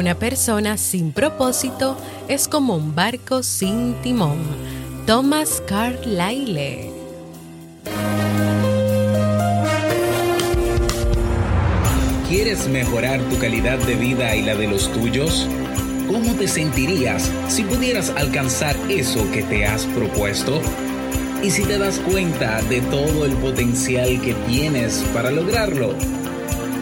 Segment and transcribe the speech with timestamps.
[0.00, 1.94] Una persona sin propósito
[2.26, 4.38] es como un barco sin timón.
[5.06, 6.90] Thomas Carlyle.
[12.30, 15.46] ¿Quieres mejorar tu calidad de vida y la de los tuyos?
[16.08, 20.62] ¿Cómo te sentirías si pudieras alcanzar eso que te has propuesto?
[21.42, 25.94] ¿Y si te das cuenta de todo el potencial que tienes para lograrlo?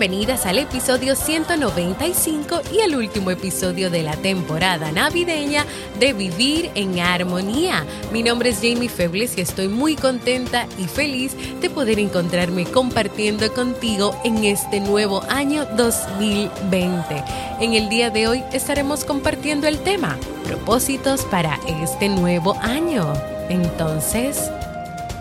[0.00, 5.66] Bienvenidas al episodio 195 y el último episodio de la temporada navideña
[5.98, 7.84] de Vivir en Armonía.
[8.10, 13.52] Mi nombre es Jamie Febles y estoy muy contenta y feliz de poder encontrarme compartiendo
[13.52, 17.22] contigo en este nuevo año 2020.
[17.60, 23.12] En el día de hoy estaremos compartiendo el tema propósitos para este nuevo año.
[23.50, 24.50] Entonces,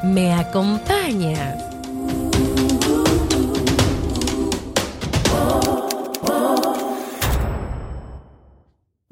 [0.04, 1.69] ¿me acompañas?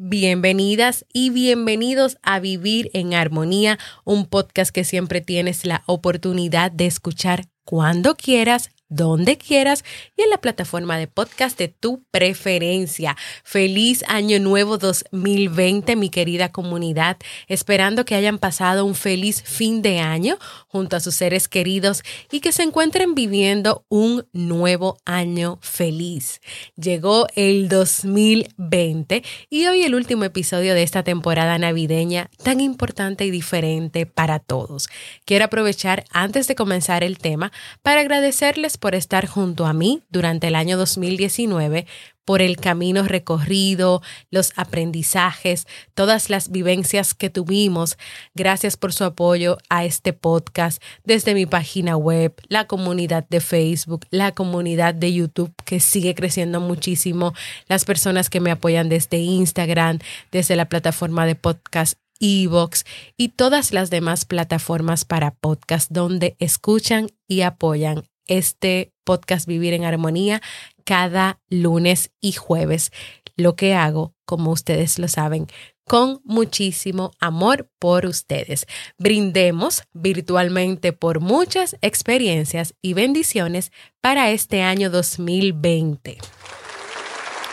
[0.10, 6.86] Bienvenidas y bienvenidos a Vivir en Armonía, un podcast que siempre tienes la oportunidad de
[6.86, 9.83] escuchar cuando quieras donde quieras
[10.15, 13.15] y en la plataforma de podcast de tu preferencia.
[13.43, 17.17] Feliz año nuevo 2020, mi querida comunidad.
[17.48, 20.37] Esperando que hayan pasado un feliz fin de año
[20.67, 26.42] junto a sus seres queridos y que se encuentren viviendo un nuevo año feliz.
[26.75, 33.31] Llegó el 2020 y hoy el último episodio de esta temporada navideña tan importante y
[33.31, 34.89] diferente para todos.
[35.25, 40.48] Quiero aprovechar antes de comenzar el tema para agradecerles por estar junto a mí durante
[40.48, 41.86] el año 2019,
[42.27, 44.02] por el camino recorrido,
[44.32, 47.98] los aprendizajes, todas las vivencias que tuvimos.
[48.36, 54.05] Gracias por su apoyo a este podcast desde mi página web, la comunidad de Facebook,
[54.10, 57.33] la comunidad de YouTube que sigue creciendo muchísimo,
[57.70, 59.99] las personas que me apoyan desde Instagram,
[60.30, 62.83] desde la plataforma de podcast Evox
[63.16, 69.86] y todas las demás plataformas para podcast donde escuchan y apoyan este podcast Vivir en
[69.86, 70.42] Armonía
[70.83, 72.92] cada lunes y jueves.
[73.36, 75.48] Lo que hago, como ustedes lo saben,
[75.88, 78.67] con muchísimo amor por ustedes.
[78.98, 83.71] Brindemos virtualmente por muchas experiencias y bendiciones
[84.02, 86.17] para este año 2020.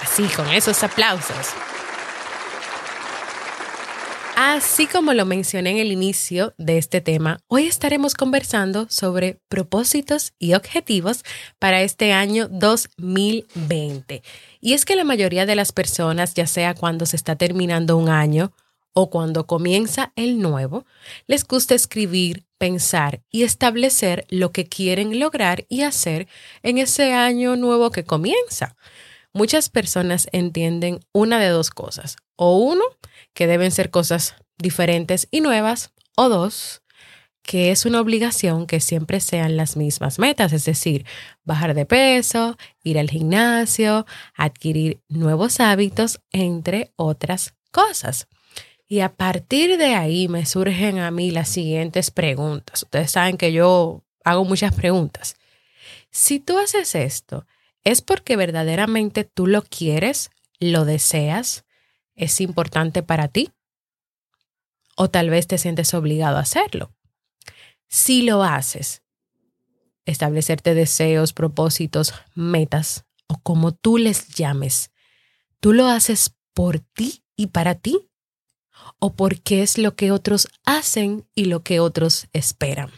[0.03, 1.55] Así, con esos aplausos.
[4.37, 10.33] Así como lo mencioné en el inicio de este tema, hoy estaremos conversando sobre propósitos
[10.41, 11.23] y objetivos
[11.61, 14.25] para este año 2020.
[14.61, 18.09] Y es que la mayoría de las personas, ya sea cuando se está terminando un
[18.09, 18.53] año
[18.93, 20.85] o cuando comienza el nuevo,
[21.29, 26.27] les gusta escribir, pensar y establecer lo que quieren lograr y hacer
[26.65, 28.75] en ese año nuevo que comienza.
[29.33, 32.17] Muchas personas entienden una de dos cosas.
[32.37, 32.85] O uno,
[33.33, 36.83] que deben ser cosas diferentes y nuevas, o dos,
[37.45, 41.05] que es una obligación que siempre sean las mismas metas, es decir,
[41.45, 48.29] bajar de peso, ir al gimnasio, adquirir nuevos hábitos, entre otras cosas.
[48.89, 52.85] Y a partir de ahí me surgen a mí las siguientes preguntas.
[52.85, 55.37] Ustedes saben que yo hago muchas preguntas.
[56.11, 57.47] Si tú haces esto,
[57.83, 60.31] ¿es porque verdaderamente tú lo quieres,
[60.61, 61.65] lo deseas,
[62.15, 63.51] es importante para ti?
[64.97, 66.93] ¿O tal vez te sientes obligado a hacerlo?
[67.89, 69.03] Si lo haces,
[70.05, 74.91] establecerte deseos, propósitos, metas o como tú les llames,
[75.61, 78.09] ¿tú lo haces por ti y para ti?
[78.99, 82.91] ¿O porque es lo que otros hacen y lo que otros esperan?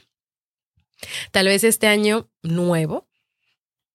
[1.31, 3.07] Tal vez este año nuevo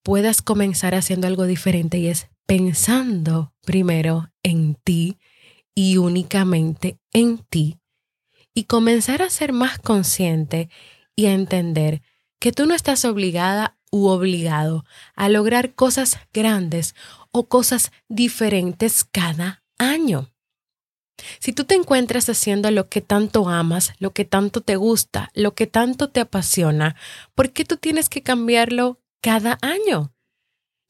[0.04, 5.18] puedas comenzar haciendo algo diferente y es pensando primero en ti
[5.76, 7.80] y únicamente en ti
[8.54, 10.70] y comenzar a ser más consciente
[11.16, 12.02] y a entender
[12.40, 14.86] que tú no estás obligada u obligado
[15.16, 16.96] a lograr cosas grandes
[17.32, 20.32] o cosas diferentes cada año.
[21.40, 25.54] Si tú te encuentras haciendo lo que tanto amas, lo que tanto te gusta, lo
[25.54, 26.96] que tanto te apasiona,
[27.36, 30.14] ¿por qué tú tienes que cambiarlo cada año?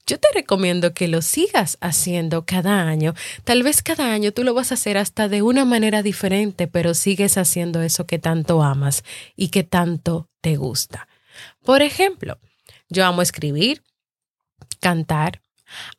[0.06, 3.14] Yo te recomiendo que lo sigas haciendo cada año.
[3.44, 6.94] Tal vez cada año tú lo vas a hacer hasta de una manera diferente, pero
[6.94, 9.04] sigues haciendo eso que tanto amas
[9.36, 11.08] y que tanto te gusta.
[11.64, 12.40] Por ejemplo,
[12.90, 13.84] yo amo escribir,
[14.80, 15.42] cantar,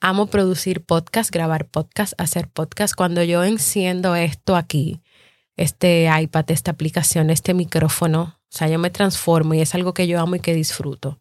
[0.01, 2.95] amo producir podcast, grabar podcast, hacer podcast.
[2.95, 5.01] Cuando yo enciendo esto aquí,
[5.57, 10.07] este iPad, esta aplicación, este micrófono, o sea, yo me transformo y es algo que
[10.07, 11.19] yo amo y que disfruto.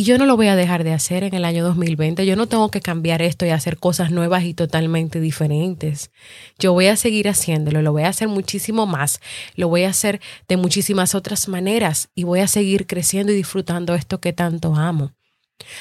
[0.00, 2.24] Y yo no lo voy a dejar de hacer en el año 2020.
[2.24, 6.10] Yo no tengo que cambiar esto y hacer cosas nuevas y totalmente diferentes.
[6.58, 9.20] Yo voy a seguir haciéndolo, lo voy a hacer muchísimo más,
[9.56, 13.94] lo voy a hacer de muchísimas otras maneras y voy a seguir creciendo y disfrutando
[13.94, 15.12] esto que tanto amo.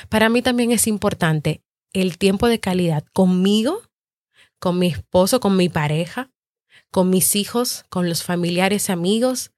[0.10, 1.62] Para mí también es importante
[1.94, 3.84] el tiempo de calidad conmigo,
[4.60, 6.30] con mi esposo, con mi pareja,
[6.92, 9.52] con mis hijos, con los familiares, amigos,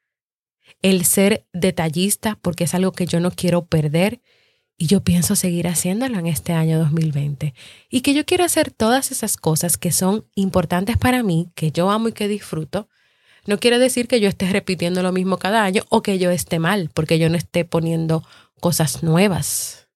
[0.84, 4.22] el ser detallista, porque es algo que yo no quiero perder
[4.82, 7.54] y yo pienso seguir haciéndolo en este año 2020.
[7.92, 11.92] Y que yo quiero hacer todas esas cosas que son importantes para mí, que yo
[11.92, 12.90] amo y que disfruto.
[13.46, 16.58] No quiere decir que yo esté repitiendo lo mismo cada año o que yo esté
[16.58, 18.24] mal, porque yo no esté poniendo
[18.60, 19.88] cosas nuevas.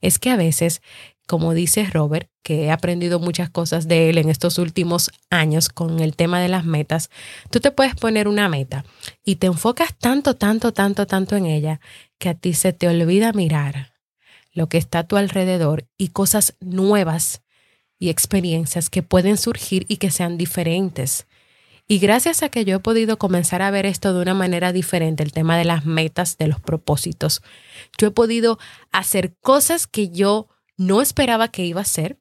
[0.00, 0.82] Es que a veces
[1.26, 5.98] como dice Robert, que he aprendido muchas cosas de él en estos últimos años con
[5.98, 7.10] el tema de las metas,
[7.50, 8.84] tú te puedes poner una meta
[9.24, 11.80] y te enfocas tanto, tanto, tanto, tanto en ella
[12.18, 13.94] que a ti se te olvida mirar
[14.52, 17.42] lo que está a tu alrededor y cosas nuevas
[17.98, 21.26] y experiencias que pueden surgir y que sean diferentes.
[21.88, 25.22] Y gracias a que yo he podido comenzar a ver esto de una manera diferente,
[25.22, 27.42] el tema de las metas, de los propósitos,
[27.96, 28.58] yo he podido
[28.90, 32.18] hacer cosas que yo no esperaba que iba a ser,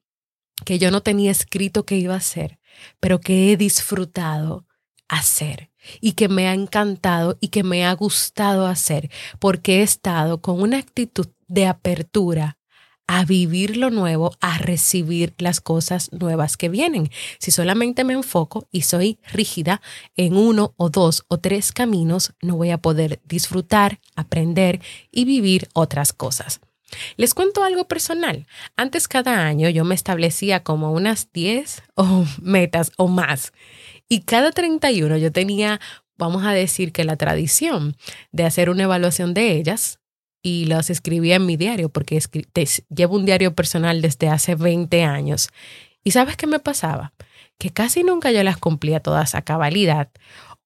[0.65, 2.59] que yo no tenía escrito que iba a ser,
[2.99, 4.67] pero que he disfrutado
[5.07, 5.71] hacer
[6.01, 9.09] y que me ha encantado y que me ha gustado hacer
[9.39, 12.57] porque he estado con una actitud de apertura
[13.07, 17.09] a vivir lo nuevo, a recibir las cosas nuevas que vienen.
[17.39, 19.81] Si solamente me enfoco y soy rígida
[20.15, 24.81] en uno o dos o tres caminos, no voy a poder disfrutar, aprender
[25.11, 26.61] y vivir otras cosas.
[27.17, 28.47] Les cuento algo personal.
[28.75, 33.53] Antes cada año yo me establecía como unas 10 o metas o más.
[34.07, 35.79] Y cada 31 yo tenía,
[36.17, 37.95] vamos a decir que la tradición
[38.31, 39.99] de hacer una evaluación de ellas
[40.41, 42.19] y las escribía en mi diario porque
[42.89, 45.49] llevo un diario personal desde hace 20 años.
[46.03, 47.13] ¿Y sabes qué me pasaba?
[47.57, 50.09] Que casi nunca yo las cumplía todas a cabalidad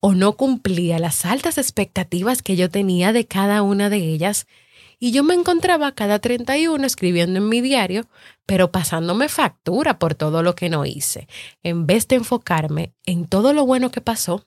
[0.01, 4.47] o no cumplía las altas expectativas que yo tenía de cada una de ellas
[4.99, 8.07] y yo me encontraba cada 31 escribiendo en mi diario,
[8.45, 11.27] pero pasándome factura por todo lo que no hice,
[11.63, 14.45] en vez de enfocarme en todo lo bueno que pasó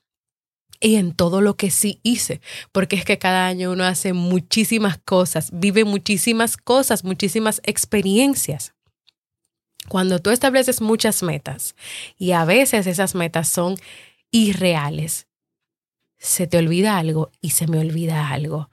[0.79, 2.41] y en todo lo que sí hice,
[2.71, 8.73] porque es que cada año uno hace muchísimas cosas, vive muchísimas cosas, muchísimas experiencias.
[9.87, 11.75] Cuando tú estableces muchas metas
[12.17, 13.75] y a veces esas metas son
[14.31, 15.27] irreales,
[16.17, 18.69] se te olvida algo y se me olvida algo.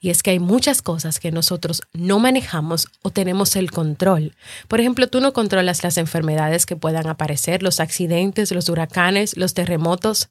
[0.00, 4.34] Y es que hay muchas cosas que nosotros no manejamos o tenemos el control.
[4.66, 9.54] Por ejemplo, tú no controlas las enfermedades que puedan aparecer, los accidentes, los huracanes, los
[9.54, 10.30] terremotos.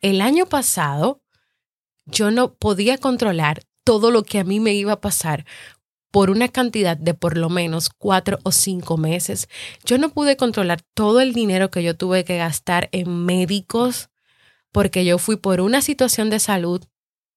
[0.00, 1.20] El año pasado
[2.06, 5.44] yo no podía controlar todo lo que a mí me iba a pasar
[6.10, 9.48] por una cantidad de por lo menos cuatro o cinco meses.
[9.84, 14.08] Yo no pude controlar todo el dinero que yo tuve que gastar en médicos
[14.72, 16.82] porque yo fui por una situación de salud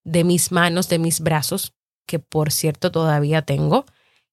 [0.03, 1.73] de mis manos, de mis brazos,
[2.05, 3.85] que por cierto todavía tengo,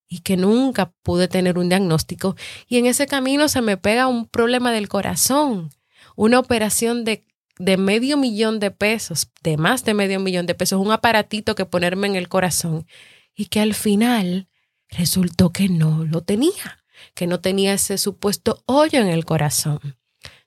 [0.08, 2.36] y que nunca pude tener un diagnóstico.
[2.68, 5.70] Y en ese camino se me pega un problema del corazón,
[6.14, 7.26] una operación de,
[7.58, 11.66] de medio millón de pesos, de más de medio millón de pesos, un aparatito que
[11.66, 12.86] ponerme en el corazón,
[13.34, 14.48] y que al final
[14.88, 19.98] resultó que no lo tenía, que no tenía ese supuesto hoyo en el corazón.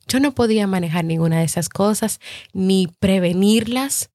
[0.07, 2.19] Yo no podía manejar ninguna de esas cosas,
[2.51, 4.09] ni prevenirlas,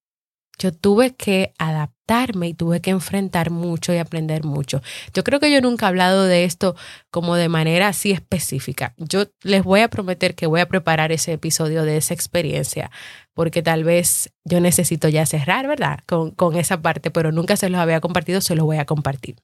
[0.57, 4.81] yo tuve que adaptarme y tuve que enfrentar mucho y aprender mucho.
[5.13, 6.75] Yo creo que yo nunca he hablado de esto
[7.11, 8.93] como de manera así específica.
[8.97, 12.91] Yo les voy a prometer que voy a preparar ese episodio de esa experiencia,
[13.33, 15.99] porque tal vez yo necesito ya cerrar, ¿verdad?
[16.05, 19.35] Con, con esa parte, pero nunca se los había compartido, se los voy a compartir.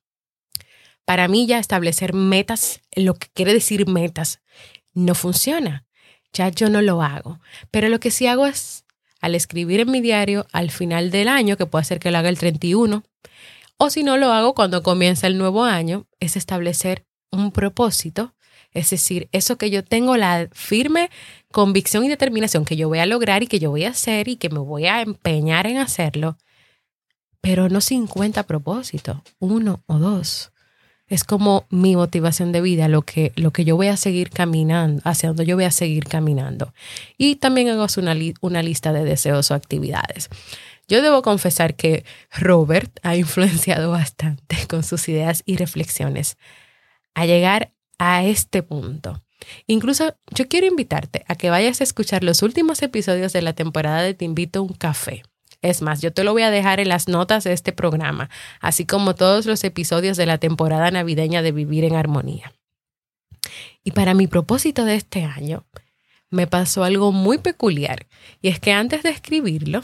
[1.05, 4.41] Para mí ya establecer metas, lo que quiere decir metas,
[4.93, 5.85] no funciona.
[6.33, 7.39] Ya yo no lo hago.
[7.71, 8.80] Pero lo que sí hago es
[9.21, 12.29] al escribir en mi diario al final del año, que puede ser que lo haga
[12.29, 13.03] el 31,
[13.77, 18.33] o si no lo hago cuando comienza el nuevo año, es establecer un propósito,
[18.73, 21.09] es decir, eso que yo tengo la firme
[21.51, 24.37] convicción y determinación que yo voy a lograr y que yo voy a hacer y
[24.37, 26.37] que me voy a empeñar en hacerlo,
[27.41, 30.50] pero no 50 propósitos, uno o dos.
[31.11, 35.01] Es como mi motivación de vida, lo que, lo que yo voy a seguir caminando,
[35.03, 36.73] hacia donde yo voy a seguir caminando.
[37.17, 40.29] Y también hago una, una lista de deseos o actividades.
[40.87, 46.37] Yo debo confesar que Robert ha influenciado bastante con sus ideas y reflexiones
[47.13, 49.21] a llegar a este punto.
[49.67, 54.01] Incluso yo quiero invitarte a que vayas a escuchar los últimos episodios de la temporada
[54.01, 55.23] de Te invito a un café.
[55.61, 58.85] Es más, yo te lo voy a dejar en las notas de este programa, así
[58.85, 62.53] como todos los episodios de la temporada navideña de Vivir en Armonía.
[63.83, 65.65] Y para mi propósito de este año,
[66.29, 68.07] me pasó algo muy peculiar,
[68.41, 69.81] y es que antes de escribirlo,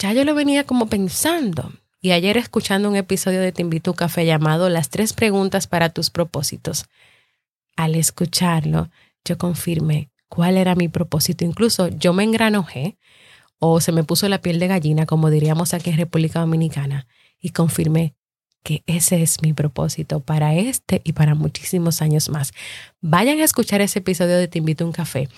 [0.00, 1.72] ya yo lo venía como pensando.
[2.00, 5.88] Y ayer escuchando un episodio de Te invito a café llamado Las tres preguntas para
[5.88, 6.86] tus propósitos,
[7.76, 8.90] al escucharlo,
[9.24, 11.44] yo confirmé cuál era mi propósito.
[11.44, 12.98] Incluso yo me engranojé
[13.66, 17.06] o se me puso la piel de gallina, como diríamos aquí en República Dominicana,
[17.40, 18.14] y confirmé
[18.62, 22.52] que ese es mi propósito para este y para muchísimos años más.
[23.00, 25.28] Vayan a escuchar ese episodio de Te invito a un café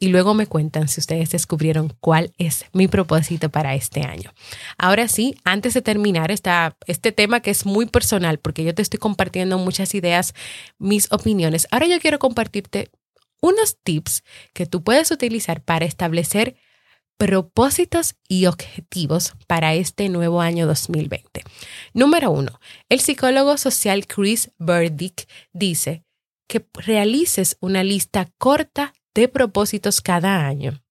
[0.00, 4.32] y luego me cuentan si ustedes descubrieron cuál es mi propósito para este año.
[4.78, 8.82] Ahora sí, antes de terminar esta, este tema que es muy personal, porque yo te
[8.82, 10.34] estoy compartiendo muchas ideas,
[10.78, 12.90] mis opiniones, ahora yo quiero compartirte
[13.40, 14.24] unos tips
[14.54, 16.56] que tú puedes utilizar para establecer
[17.16, 21.42] propósitos y objetivos para este nuevo año 2020.
[21.94, 26.04] Número uno, el psicólogo social Chris Burdick dice
[26.48, 30.82] que realices una lista corta de propósitos cada año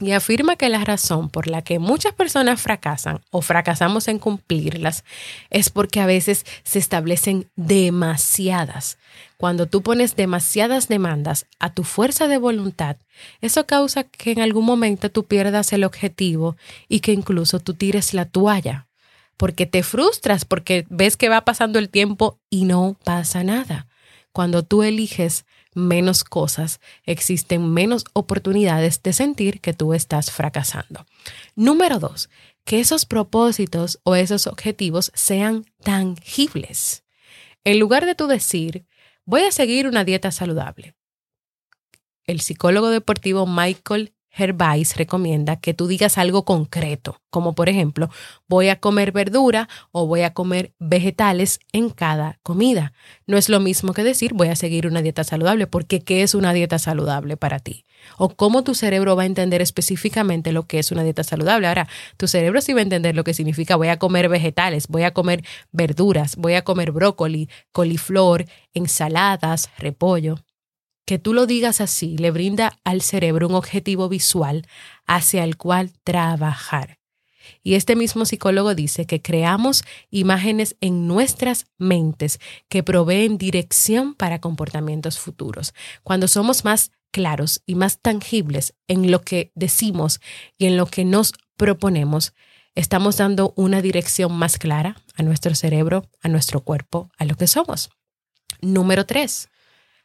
[0.00, 5.04] y afirma que la razón por la que muchas personas fracasan o fracasamos en cumplirlas
[5.50, 8.98] es porque a veces se establecen demasiadas.
[9.36, 12.96] Cuando tú pones demasiadas demandas a tu fuerza de voluntad,
[13.40, 16.56] eso causa que en algún momento tú pierdas el objetivo
[16.88, 18.86] y que incluso tú tires la toalla,
[19.36, 23.86] porque te frustras, porque ves que va pasando el tiempo y no pasa nada.
[24.32, 31.06] Cuando tú eliges menos cosas, existen menos oportunidades de sentir que tú estás fracasando.
[31.54, 32.28] Número dos,
[32.64, 37.04] que esos propósitos o esos objetivos sean tangibles.
[37.64, 38.86] En lugar de tú decir,
[39.24, 40.94] voy a seguir una dieta saludable.
[42.24, 48.10] El psicólogo deportivo Michael Hervais recomienda que tú digas algo concreto, como por ejemplo,
[48.48, 52.92] voy a comer verdura o voy a comer vegetales en cada comida.
[53.26, 56.34] No es lo mismo que decir voy a seguir una dieta saludable, porque ¿qué es
[56.34, 57.84] una dieta saludable para ti?
[58.16, 61.66] O cómo tu cerebro va a entender específicamente lo que es una dieta saludable.
[61.66, 65.02] Ahora, tu cerebro sí va a entender lo que significa voy a comer vegetales, voy
[65.02, 70.36] a comer verduras, voy a comer brócoli, coliflor, ensaladas, repollo
[71.10, 74.68] que tú lo digas así le brinda al cerebro un objetivo visual
[75.08, 77.00] hacia el cual trabajar.
[77.64, 82.38] Y este mismo psicólogo dice que creamos imágenes en nuestras mentes
[82.68, 85.74] que proveen dirección para comportamientos futuros.
[86.04, 90.20] Cuando somos más claros y más tangibles en lo que decimos
[90.58, 92.34] y en lo que nos proponemos,
[92.76, 97.48] estamos dando una dirección más clara a nuestro cerebro, a nuestro cuerpo, a lo que
[97.48, 97.90] somos.
[98.60, 99.48] Número tres,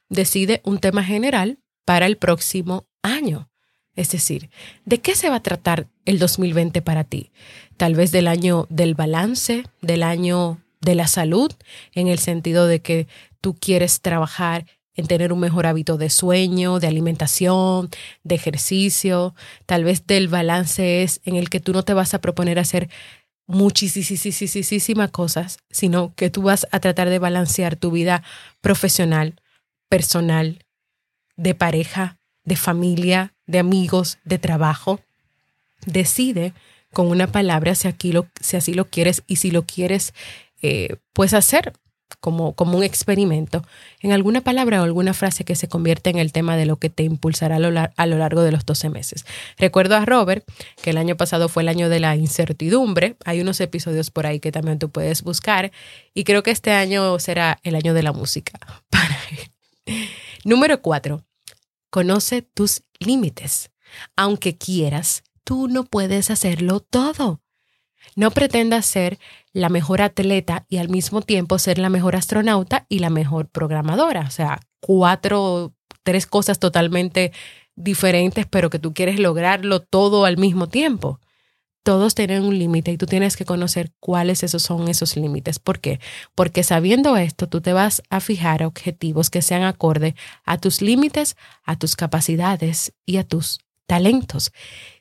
[0.09, 3.49] decide un tema general para el próximo año.
[3.95, 4.49] Es decir,
[4.83, 7.31] ¿de qué se va a tratar el 2020 para ti?
[7.77, 11.51] Tal vez del año del balance, del año de la salud,
[11.93, 13.07] en el sentido de que
[13.41, 17.89] tú quieres trabajar en tener un mejor hábito de sueño, de alimentación,
[18.23, 19.35] de ejercicio.
[19.65, 22.89] Tal vez del balance es en el que tú no te vas a proponer hacer
[23.47, 28.23] muchísimas cosas, sino que tú vas a tratar de balancear tu vida
[28.61, 29.35] profesional
[29.89, 30.65] personal,
[31.35, 34.99] de pareja, de familia, de amigos, de trabajo.
[35.85, 36.53] Decide
[36.93, 40.13] con una palabra si, aquí lo, si así lo quieres y si lo quieres,
[40.61, 41.73] eh, pues hacer
[42.19, 43.63] como, como un experimento
[44.01, 46.89] en alguna palabra o alguna frase que se convierta en el tema de lo que
[46.89, 47.59] te impulsará a
[48.07, 49.25] lo, largo de los 12 meses.
[49.57, 50.45] Recuerdo a Robert
[50.81, 53.17] que el año pasado fue el año de la incertidumbre.
[53.25, 55.71] Hay unos episodios por ahí que también tú puedes buscar
[56.13, 58.59] y creo que este año será el año de la música.
[60.43, 61.25] Número cuatro,
[61.89, 63.71] conoce tus límites.
[64.15, 67.41] Aunque quieras, tú no puedes hacerlo todo.
[68.15, 69.19] No pretendas ser
[69.51, 74.21] la mejor atleta y al mismo tiempo ser la mejor astronauta y la mejor programadora.
[74.21, 75.73] O sea, cuatro,
[76.03, 77.31] tres cosas totalmente
[77.75, 81.19] diferentes, pero que tú quieres lograrlo todo al mismo tiempo.
[81.85, 85.59] Todos tienen un límite y tú tienes que conocer cuáles esos son esos límites.
[85.59, 85.99] ¿Por qué?
[86.33, 90.15] Porque sabiendo esto, tú te vas a fijar objetivos que sean acorde
[90.45, 94.51] a tus límites, a tus capacidades y a tus talentos.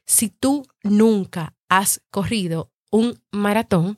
[0.04, 3.96] Si tú nunca has corrido un maratón,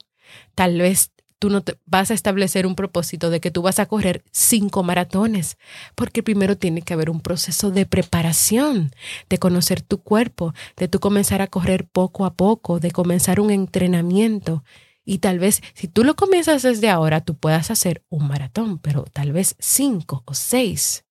[0.54, 3.86] tal vez tú no te vas a establecer un propósito de que tú vas a
[3.86, 5.58] correr cinco maratones,
[5.94, 8.92] porque primero tiene que haber un proceso de preparación,
[9.28, 13.50] de conocer tu cuerpo, de tú comenzar a correr poco a poco, de comenzar un
[13.50, 14.64] entrenamiento.
[15.04, 19.04] Y tal vez si tú lo comienzas desde ahora, tú puedas hacer un maratón, pero
[19.04, 21.04] tal vez cinco o seis,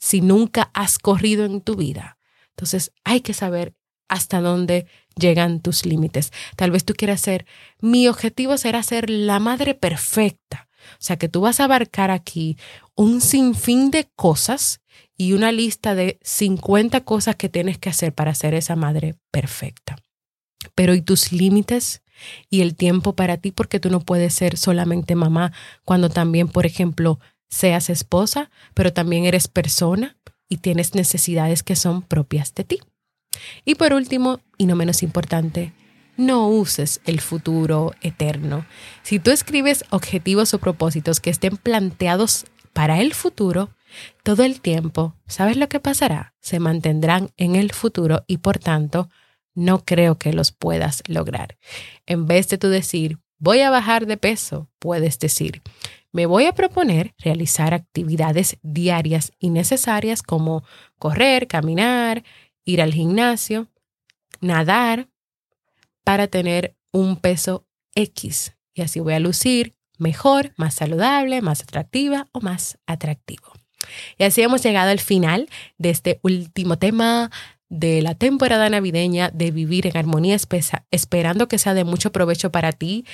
[0.00, 2.18] si nunca has corrido en tu vida.
[2.50, 3.74] Entonces hay que saber
[4.08, 6.32] hasta dónde llegan tus límites.
[6.56, 7.46] Tal vez tú quieras ser,
[7.80, 10.68] mi objetivo será ser la madre perfecta.
[10.92, 12.58] O sea, que tú vas a abarcar aquí
[12.94, 14.80] un sinfín de cosas
[15.16, 19.96] y una lista de 50 cosas que tienes que hacer para ser esa madre perfecta.
[20.74, 22.02] Pero ¿y tus límites?
[22.48, 25.52] Y el tiempo para ti, porque tú no puedes ser solamente mamá
[25.84, 27.18] cuando también, por ejemplo,
[27.48, 30.16] seas esposa, pero también eres persona
[30.48, 32.80] y tienes necesidades que son propias de ti.
[33.64, 35.72] Y por último, y no menos importante,
[36.16, 38.66] no uses el futuro eterno.
[39.02, 43.70] Si tú escribes objetivos o propósitos que estén planteados para el futuro,
[44.22, 46.34] todo el tiempo, ¿sabes lo que pasará?
[46.40, 49.08] Se mantendrán en el futuro y por tanto,
[49.54, 51.56] no creo que los puedas lograr.
[52.06, 55.62] En vez de tú decir, voy a bajar de peso, puedes decir,
[56.12, 60.64] me voy a proponer realizar actividades diarias y necesarias como
[60.98, 62.24] correr, caminar,
[62.64, 63.68] ir al gimnasio,
[64.40, 65.08] nadar,
[66.04, 68.54] para tener un peso X.
[68.74, 73.52] Y así voy a lucir mejor, más saludable, más atractiva o más atractivo.
[74.18, 77.30] Y así hemos llegado al final de este último tema
[77.68, 80.36] de la temporada navideña de vivir en armonía,
[80.90, 83.04] esperando que sea de mucho provecho para ti,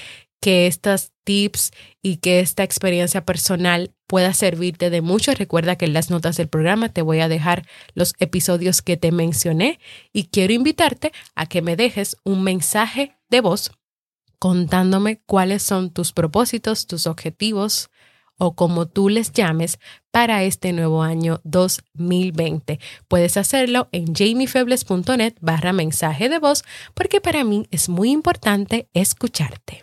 [0.40, 1.70] que estos tips
[2.02, 5.32] y que esta experiencia personal pueda servirte de mucho.
[5.34, 9.12] Recuerda que en las notas del programa te voy a dejar los episodios que te
[9.12, 9.78] mencioné
[10.12, 13.70] y quiero invitarte a que me dejes un mensaje de voz
[14.40, 17.90] contándome cuáles son tus propósitos, tus objetivos
[18.38, 19.78] o como tú les llames
[20.10, 22.80] para este nuevo año 2020.
[23.06, 29.82] Puedes hacerlo en jamiefebles.net barra mensaje de voz porque para mí es muy importante escucharte.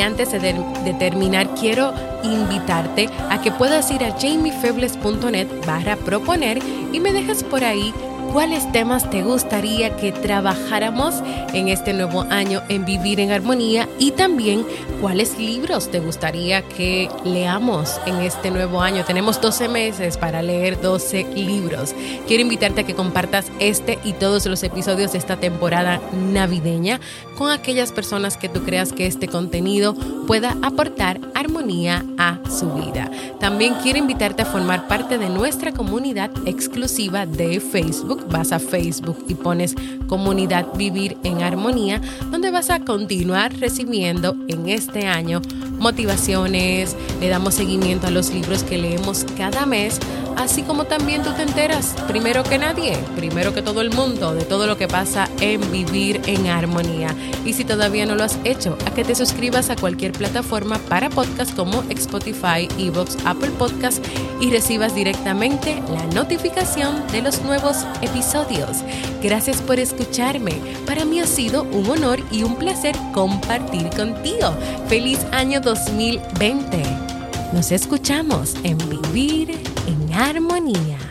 [0.00, 6.58] Antes de, terminar, quiero invitarte a que puedas ir a jamiefebles.net barra proponer
[6.92, 7.92] y me dejas por ahí
[8.32, 11.14] cuáles temas te gustaría que trabajáramos
[11.52, 14.64] en este nuevo año en Vivir en Armonía y también
[15.00, 19.04] cuáles libros te gustaría que leamos en este nuevo año.
[19.04, 21.94] Tenemos 12 meses para leer 12 libros.
[22.26, 27.00] Quiero invitarte a que compartas este y todos los episodios de esta temporada navideña
[27.36, 29.94] con aquellas personas que tú creas que este contenido
[30.26, 33.10] pueda aportar armonía a su vida.
[33.38, 39.24] También quiero invitarte a formar parte de nuestra comunidad exclusiva de Facebook vas a Facebook
[39.28, 39.74] y pones
[40.06, 42.00] comunidad Vivir en Armonía,
[42.30, 45.40] donde vas a continuar recibiendo en este año
[45.78, 50.00] motivaciones, le damos seguimiento a los libros que leemos cada mes,
[50.38, 54.44] así como también tú te enteras, primero que nadie, primero que todo el mundo, de
[54.44, 57.14] todo lo que pasa en Vivir en Armonía.
[57.44, 61.10] Y si todavía no lo has hecho, a que te suscribas a cualquier plataforma para
[61.10, 64.04] podcast como Spotify, Evox, Apple Podcast
[64.40, 68.78] y recibas directamente la notificación de los nuevos episodios.
[69.20, 70.52] Gracias por escucharme.
[70.86, 74.54] Para mí ha sido un honor y un placer compartir contigo.
[74.88, 77.08] Feliz año 2020.
[77.52, 81.07] Nos escuchamos en Vivir en Armonía.